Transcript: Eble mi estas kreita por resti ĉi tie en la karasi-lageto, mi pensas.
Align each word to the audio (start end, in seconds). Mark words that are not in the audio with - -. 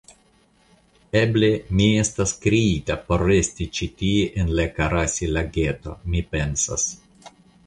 Eble 1.19 1.49
mi 1.79 1.89
estas 2.03 2.33
kreita 2.45 2.97
por 3.09 3.25
resti 3.33 3.69
ĉi 3.81 3.89
tie 4.01 4.25
en 4.45 4.51
la 4.61 4.67
karasi-lageto, 4.79 5.95
mi 6.15 6.25
pensas. 6.35 6.89